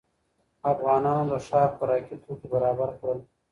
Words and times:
افغانانو 0.71 1.29
د 1.31 1.33
ښار 1.47 1.69
خوراکي 1.75 2.15
توکي 2.23 2.47
برابر 2.53 2.89
کړل. 2.99 3.19